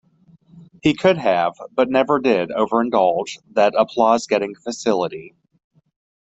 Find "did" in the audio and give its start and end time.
2.19-2.49